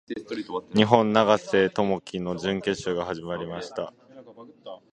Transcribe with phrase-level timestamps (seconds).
[0.75, 1.83] 日本・永瀬貴
[2.17, 3.93] 規の準決勝が始まりました。